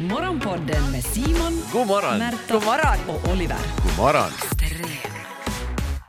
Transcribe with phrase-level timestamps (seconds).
[0.00, 2.18] Morgonpodden med Simon, God morgon!
[2.18, 2.98] Märta God morgon.
[3.08, 3.56] och Oliver.
[3.82, 4.30] God morgon!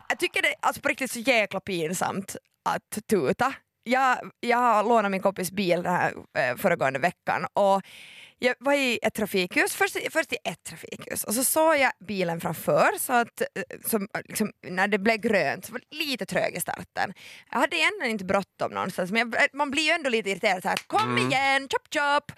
[0.10, 2.36] Jag tycker det alltså på riktigt så jäkla pinsamt
[2.70, 3.54] att tuta.
[3.84, 7.82] Jag, jag har lånat min kompis bil den här eh, föregående veckan och
[8.40, 12.42] jag var i ett trafikljus, först, först i ett trafikljus och så såg jag bilen
[12.42, 13.48] framför så att eh,
[13.86, 17.14] som, liksom, när det blev grönt så var jag lite trög i starten.
[17.52, 20.70] Jag hade egentligen inte bråttom någonstans men jag, man blir ju ändå lite irriterad så
[20.70, 22.32] här, kom igen, chop chop!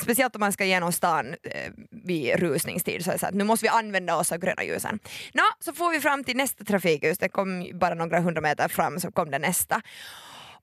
[0.00, 3.44] Speciellt om man ska genom stan eh, vid rusningstid så är det så att nu
[3.44, 4.98] måste vi använda oss av gröna ljusen.
[5.32, 9.00] Nå, så får vi fram till nästa trafikljus, det kom bara några hundra meter fram
[9.00, 9.82] så kom det nästa.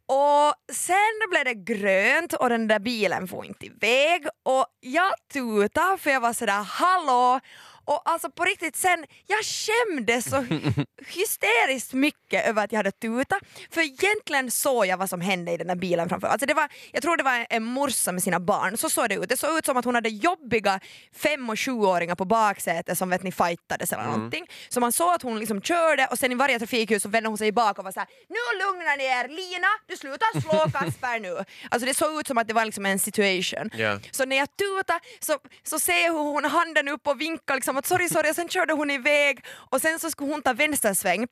[0.07, 4.27] Och sen blev det grönt och den där bilen får inte iväg.
[4.43, 7.39] Och jag tutade för jag var sådär hallå
[7.85, 10.41] och alltså på riktigt sen, jag skämdes så
[11.07, 13.39] hysteriskt mycket över att jag hade tutat
[13.71, 16.27] för egentligen såg jag vad som hände i den där bilen framför.
[16.27, 19.15] Alltså det var, jag tror det var en morsa med sina barn, så såg det
[19.15, 19.29] ut.
[19.29, 20.79] Det såg ut som att hon hade jobbiga
[21.15, 24.45] fem och sjuåringar på baksätet som vet ni fightades eller någonting.
[24.69, 27.37] Så man såg att hon liksom körde och sen i varje trafikljus så vände hon
[27.37, 31.43] sig bak och var såhär nu lugnar ni er, Lina du slutar slå Kasper nu.
[31.69, 33.69] Alltså det såg ut som att det var liksom en situation.
[33.73, 33.99] Ja.
[34.11, 37.74] Så när jag tutade så, så ser jag hur hon handen upp och vinkar liksom
[37.77, 41.27] att sorry sorry och sen körde hon iväg och sen så skulle hon ta vänstersväng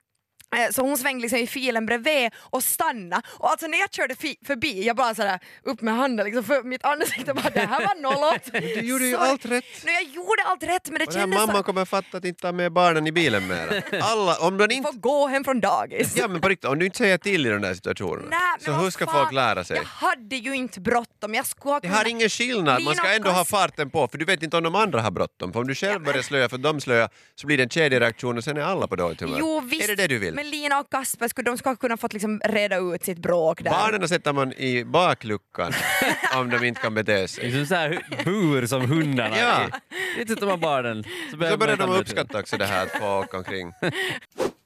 [0.72, 4.16] så hon svängde liksom i filen bredvid och stanna och alltså när jag körde
[4.46, 8.02] förbi, jag bara sådär upp med handen liksom för mitt ansikte bara det här var
[8.02, 8.42] nollot.
[8.54, 9.64] Du gjorde ju Så- allt rätt.
[9.86, 11.64] No, jag gjorde allt rätt men det Och kändes mamman så...
[11.64, 13.84] kommer fatta att inte ta med barnen i bilen mer.
[14.02, 14.90] Alla, om Får inte...
[14.94, 16.14] gå hem från dagis.
[16.18, 18.72] Ja men på riktigt, om du inte säger till i den där situationen, men så
[18.72, 19.78] hur ska fan, folk lära sig?
[19.78, 21.34] Jag hade ju inte bråttom.
[21.34, 24.26] Jag skulle ha Det har ingen skillnad, man ska ändå ha farten på för du
[24.26, 25.54] vet inte om de andra har bråttom.
[25.54, 28.44] För om du själv börjar slöa för de slöar så blir det en kedjereaktion och
[28.44, 29.38] sen är alla på dåligt humör.
[29.40, 30.34] Jo visst, Är det det du vill?
[30.44, 33.72] Men Lina och Kasper skulle, de skulle kunna fått liksom reda ut sitt bråk där.
[33.72, 35.74] Barnen sätter man i bakluckan
[36.36, 37.44] om de inte kan bete sig.
[37.44, 39.64] Liksom så här bur som hundarna Ja.
[39.68, 40.20] i.
[40.20, 41.04] Lite som barnen.
[41.32, 43.72] Så börjar börjar de man- uppskatta också det här att få åka omkring.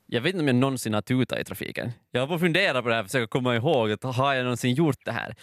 [0.09, 1.91] Jag vet inte om jag någonsin har tutat i trafiken.
[2.11, 4.97] Jag har funderat på det här och försökt komma ihåg att har jag någonsin gjort
[5.05, 5.35] det här?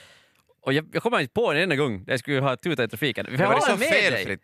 [0.63, 2.89] Och jag, jag kommer inte på en enda gång där jag skulle ha tutat i
[2.89, 3.27] trafiken.
[3.27, 4.39] För Det var det så med dig.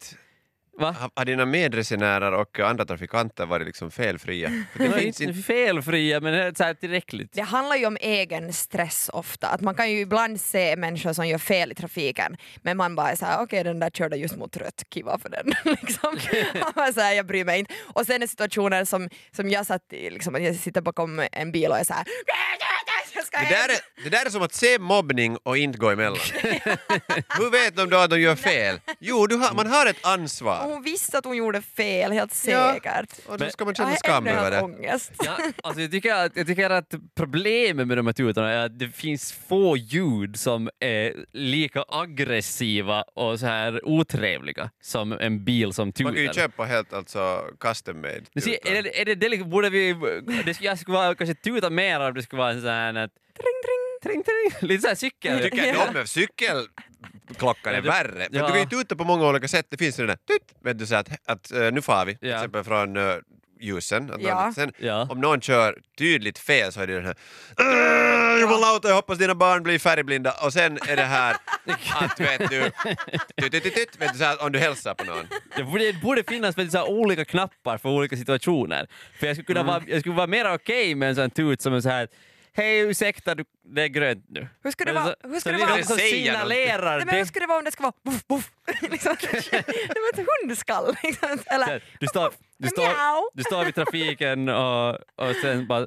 [0.79, 0.97] Va?
[1.15, 4.51] Har- dina medresenärer och andra trafikanter varit liksom felfria?
[4.73, 7.33] För Det finns inte felfria men det är så här tillräckligt.
[7.33, 9.49] Det handlar ju om egen stress ofta.
[9.49, 13.11] Att man kan ju ibland se människor som gör fel i trafiken men man bara
[13.11, 15.53] är såhär okej den där körde just mot rött, kiva för den.
[15.83, 16.19] liksom.
[16.77, 17.75] Man så här, jag bryr mig inte.
[17.95, 21.53] Och sen är situationer som, som jag satt i, liksom, att jag sitter bakom en
[21.53, 22.35] bil och är såhär jag
[23.25, 26.19] ska Det där, är, det där är som att se mobbning och inte gå emellan.
[27.39, 28.81] Hur vet de då att de gör fel?
[28.99, 30.65] Jo, du har, man har ett Och ansvar.
[30.65, 32.73] hon visste att hon gjorde fel, helt Ja.
[32.75, 33.27] säkert.
[33.27, 34.61] Och då ska man Jag känna skam över det.
[34.63, 35.13] ångest.
[35.25, 38.79] Ja, alltså jag, tycker att, jag tycker att problemet med de här tutorna är att
[38.79, 45.73] det finns få ljud som är lika aggressiva och så här otrevliga som en bil
[45.73, 46.43] som Man kan ju tutar.
[46.43, 48.15] köpa helt alltså custom made.
[48.35, 49.93] Är det, är det, det liksom- borde vi,
[50.45, 53.35] det jag skulle vara, kanske tuta mer om det skulle vara en sån här att,
[53.37, 54.23] Tring, tring.
[54.25, 55.33] tring, tring, lite såhär cykel.
[55.33, 58.29] Jag tycker att de med cykelklockan är Ja, värre.
[58.31, 58.47] Men ja.
[58.47, 59.67] du kan ju tuta på många olika sätt.
[59.71, 62.17] Det finns ju den där tut, vet du, så att, att eh, nu far vi,
[62.17, 62.35] till Ja.
[62.37, 63.15] exempel från uh,
[63.61, 64.11] ljusen.
[64.13, 64.53] Att Ja.
[64.55, 65.07] sen, Ja.
[65.11, 67.17] Om någon kör tydligt fel så är det den här
[67.59, 71.37] "Äh, jumalauta, jag hoppas dina barn blir färgblinda och sen är det här
[71.95, 75.05] att vet du, tut, tut, tut, tut, vet du så här, om du hälsar på
[75.05, 75.27] någon.
[75.57, 78.87] Det borde, det borde finnas väldigt så här olika knappar för olika situationer.
[79.21, 81.75] För jag skulle, kunna vara, jag skulle vara mer okej med en sån tut som
[81.75, 82.09] är så här
[82.53, 83.45] Hej ursäkta, du,
[83.75, 84.49] det är grönt nu.
[84.63, 85.15] Hur ska det vara?
[85.23, 85.77] Hur ska det är vara?
[85.77, 86.97] någon som signalerar.
[86.97, 88.51] Nej, men hur skulle det vara om det ska vara buff, buff?
[88.91, 89.17] liksom.
[89.21, 90.97] Det var ett hundskall.
[91.03, 91.39] Liksom.
[91.47, 95.87] Eller, Du står, du, står, du står vid trafiken och, och sen bara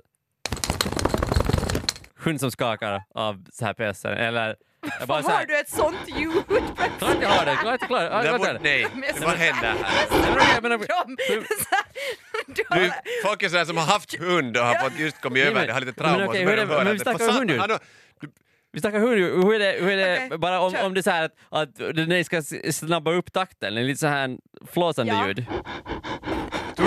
[2.16, 4.14] hund som skakar av så här pjäsen.
[4.14, 4.56] Eller
[5.00, 6.44] jag bara så har här, du ett sånt ljud?
[7.00, 8.88] klart jag har det, klart, klart, klart, Det klart, nej,
[9.22, 9.78] vad händer här?
[12.48, 12.92] Du
[13.24, 15.74] folk är sådär som har haft hund och har fått just kommit över men- det,
[15.74, 16.26] har lite men trauma.
[16.26, 17.80] så börjar hur är det- men vi snackar om har-
[18.74, 20.86] Vi snackar hund, hur är det, hur är det Okej, bara om, kör.
[20.86, 24.08] om det är så här att, att ni ska snabba upp takten, en lite så
[24.08, 24.38] här
[24.72, 25.28] flåsande Ja.
[25.28, 25.46] ljud.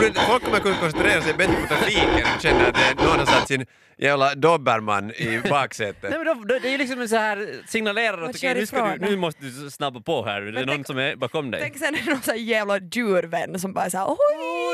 [0.00, 3.26] Folk kommer kunna koncentrera sig bättre på trafiken och känna att det är någon har
[3.26, 3.66] satt sin
[3.98, 6.02] jävla dobermann i baksätet?
[6.10, 8.66] Nej men då, då, det är ju liksom en så här signalerar att okej, nu,
[8.66, 11.16] ska du, nu måste du snabba på här, det är Men någon tänk- som är
[11.16, 11.60] bakom dig.
[11.60, 14.16] Tänk sen är det någon sån här jävla djurvän som bara såhär oj,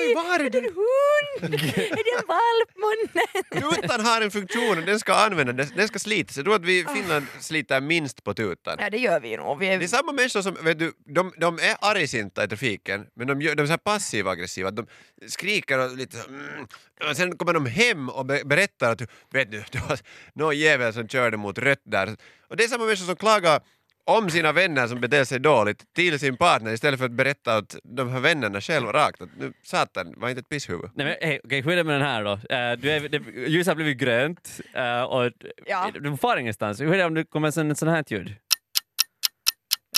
[0.06, 1.54] Oj, vad är är det en hund?
[1.54, 3.76] är det en valp?
[3.82, 6.36] Tutan har en funktion och den ska användas, den- den ska slitas.
[6.36, 8.76] Jag tror att vi i Finland sliter minst på tutan.
[8.80, 9.58] Ja det gör vi nog.
[9.58, 13.06] Vi är, Det är samma människor som, vet du, de, de är argsinta i trafiken,
[13.16, 14.70] men de, gör, de är så här passiva aggressiva.
[14.70, 14.86] De
[15.26, 16.66] skriker och lite så, mm,
[17.10, 19.98] och sen kommer de hem och be, berättar att vet du, det var
[20.34, 22.16] någon jävel som körde mot rött där.
[22.48, 23.60] Och det är samma människor som klagar
[24.04, 27.76] om sina vänner som beter sig dåligt till sin partner istället för att berätta åt
[27.84, 30.90] de här vännerna själva rakt att nu satan, var inte ett pisshuvud.
[30.94, 32.32] Nej, men, hej, okej, hur är det med den här då?
[32.32, 35.32] Uh, du är, det, ljuset har blivit grönt uh, och
[35.66, 35.90] Ja.
[36.00, 36.80] du far ingenstans.
[36.80, 38.34] Hur är det om det kommer en sån här ljud?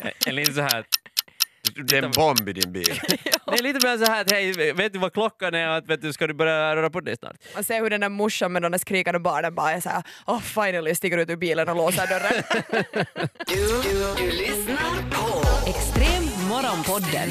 [0.02, 0.84] Eh, Eller lite så här.
[1.76, 2.84] Det är en bomb i din bil.
[3.46, 5.68] Det är lite mer så här att hej, vet du vad klockan är?
[5.68, 7.36] Att, vet du, ska du börja röra på dig snart?
[7.54, 10.40] Man ser hur den där morsan med de där skrikande barnen bara är såhär oh
[10.40, 12.42] finally stiger ut ur bilen och låser dörren.
[13.46, 17.30] Du, du, du lyssnar på Extrem Morgonpodden.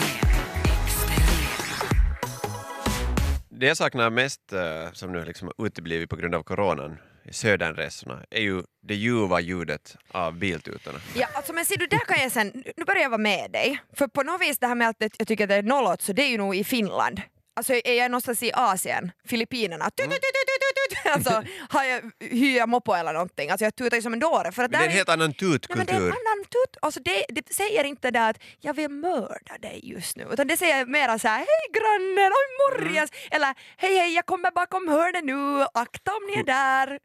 [3.50, 6.98] Det jag saknar mest, eh, som nu liksom uteblivit på grund av coronan,
[7.32, 11.00] södernresorna, är ju det ljuva ljudet av biltutorna.
[11.16, 13.80] Ja, alltså, men ser du, där kan jag sen, nu börjar jag vara med dig.
[13.94, 16.14] För på något vis det här med att jag tycker att det är nollåt, så
[16.14, 17.22] det är ju nog i Finland.
[17.56, 22.70] Alltså är jag någonstans i Asien, Filippinerna, tut, tut, tut, alltså har jag hyr jag
[22.70, 24.52] moppo eller någonting, alltså jag tutar ju som en dåre.
[24.52, 26.08] För att Men det är en helt annan Ja, men det är en tutkultur.
[26.08, 26.78] annan tut.
[26.82, 30.58] Alltså det, det säger inte det att jag vill mörda dig just nu, utan det
[30.58, 35.24] säger mera så här hej grannen, oj morjes, eller hej hej jag kommer bakom hörnet
[35.24, 37.00] nu, akta om ni är där.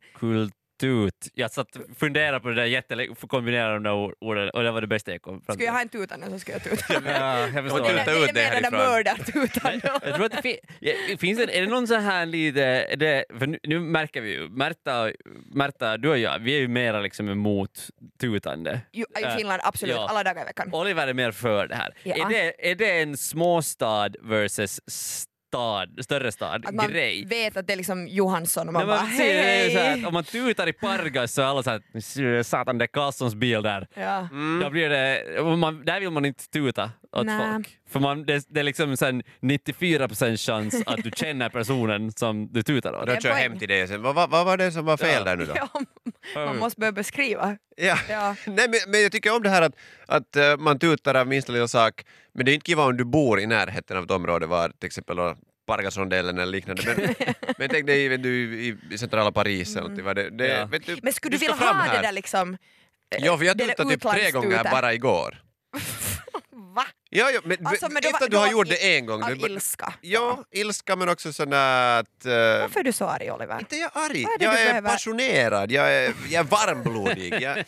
[0.81, 1.31] Kultut.
[1.35, 4.51] Jag satt och funderade på det där jättelänge, för att kombinera de där ord- orden
[4.51, 6.39] och det var det bästa jag kom fram Skulle jag ha en tuta nu så
[6.39, 6.95] skulle jag tuta.
[7.11, 7.81] Ja, jag förstår.
[7.81, 8.79] Och tuta ut är det mer den där härifrån.
[8.79, 9.81] mördartutan.
[10.05, 13.25] Jag tror att det fin- ja, finns det, är det någon så här lite, det,
[13.39, 15.11] för nu, nu märker vi ju, Märta,
[15.55, 17.89] Märta, du och jag, vi är ju mera liksom emot
[18.21, 18.81] tutande.
[18.93, 20.07] Jo, I Äh, Finland absolut, ja.
[20.11, 20.75] alla dagar i veckan.
[20.75, 21.95] Oliver är mer för det här.
[22.03, 22.15] Ja.
[22.27, 24.81] Är, det, är det en småstad versus
[25.49, 27.25] stad, större stad Att man grej?
[27.25, 30.07] vet att det är liksom Johansson och man bara man det är hej så här,
[30.07, 33.87] om man tutar i Pargas så är alla såhär satan det är Karlssons bil där.
[33.95, 34.29] Ja.
[34.63, 37.53] Då blir det, man, där vill man inte tuta åt Nej.
[37.55, 37.79] folk.
[37.91, 42.63] För man, det, det är liksom en 94% chans att du känner personen som du
[42.63, 43.09] tutar åt.
[43.09, 45.25] är kör hem till dig sen, vad, vad, vad var det som var fel Ja.
[45.25, 45.55] där nu då?
[45.57, 45.69] Ja,
[46.47, 47.57] man måste börja beskriva.
[47.77, 47.99] Ja.
[48.09, 48.35] Ja.
[48.47, 49.77] Nej, men, men jag tycker om det här att,
[50.07, 53.05] att eh, man tutar av minsta lilla sak, men det är inte kiva om du
[53.05, 56.83] bor i närheten av ett område var till exempel då Pargasrondellen eller liknande.
[56.97, 57.15] Men,
[57.59, 60.67] men tänk dig vet du, i, i centrala Paris eller vad Det, det, Ja.
[60.67, 61.97] vet du, Men skulle du ska vilja ha här.
[61.97, 62.55] det där liksom...
[63.17, 65.43] eh, Ja, för jag där tutade typ tre gånger bara igår.
[66.75, 66.85] Va?
[67.11, 69.23] Ja, ja, men Alltså, men var- att du har gjort det en gång.
[69.23, 69.95] Av bara- ilska?
[70.01, 72.27] Ja, ilska men också sån att...
[72.27, 73.59] eh, Varför är du så arg Oliver?
[73.61, 74.89] inte jag arg, är jag du är behöver?
[74.91, 77.35] passionerad, jag är, jag är varmblodig.
[77.41, 77.65] Jag,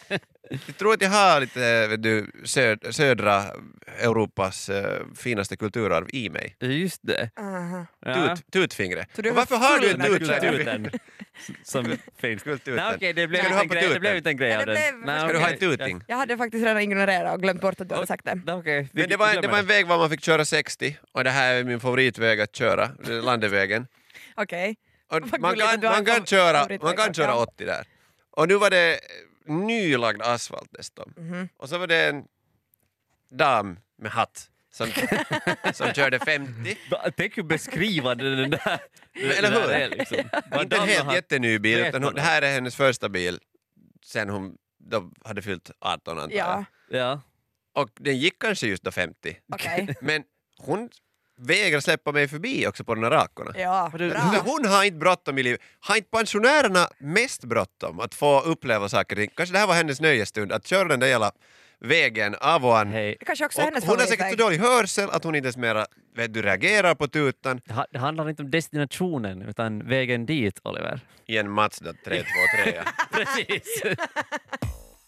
[0.67, 3.45] jag tror att jag har lite du, söd, södra
[4.01, 6.57] Europas eh, finaste kulturarv i mig.
[6.61, 7.31] Just det.
[8.15, 9.09] Tut, tutfingret.
[9.15, 10.93] Du har varför har du en med tutfingret?
[11.65, 11.85] Som
[12.21, 12.45] finns.
[12.45, 14.67] Nej, okej, det blev du inte ha en grej, det blev inte en grej av
[14.67, 15.01] det den.
[15.01, 16.03] blev- Nej, Ska du ha en tuting?
[16.07, 18.35] Jag hade faktiskt redan ignorerat och glömt bort att du hade sagt det.
[18.35, 21.25] Vi- Men det vi var, det var en väg var man fick köra 60 och
[21.25, 22.91] det här är min favoritväg att köra,
[23.23, 23.87] Landevägen.
[24.35, 24.77] Okej.
[25.09, 27.85] Vad man, kan, man, kan köra, man kan köra 80 där.
[28.31, 29.01] Och nu var det
[29.45, 31.15] nylagd asfalt dessutom.
[31.17, 31.49] Mhm.
[31.57, 32.25] Och så var det en
[33.31, 34.87] dam med hatt som,
[35.75, 36.77] som körde 50.
[36.91, 38.79] Va, Tänk hur beskrivande den där,
[39.15, 39.71] Eller det där hur?
[39.71, 39.89] är.
[39.89, 40.19] Liksom.
[40.61, 43.39] Inte en helt jätteny bil, utan hon, det här är hennes första bil
[44.07, 46.47] sen hon då hade fyllt 18 antar jag.
[46.49, 46.65] Ja,
[46.99, 47.21] Ja.
[47.81, 49.37] Och den gick kanske just då 50.
[49.53, 49.95] okej.
[50.01, 50.23] Men
[50.59, 50.89] hon
[51.39, 53.53] vägrar släppa mig förbi också på de här rakorna.
[53.59, 54.43] Ja, bra.
[54.45, 55.61] hon har inte bråttom i livet.
[55.81, 59.17] Har inte pensionärerna mest bråttom att få uppleva saker?
[59.17, 59.31] och ting?
[59.37, 61.33] Kanske det här var hennes nöjesstund, att köra den där jävla
[61.81, 62.89] vägen av och an.
[62.93, 63.17] Hej.
[63.21, 64.47] Det kanske också är Och hennes hon har säkert så favoritväg.
[64.47, 67.99] dålig hörsel att hon inte ens mera vet du, reagerar på tutan Det ha- Det
[67.99, 71.01] handlar inte om destinationen utan vägen dit, Oliver.
[71.27, 72.83] i en Mazda 323.
[73.13, 73.83] Precis.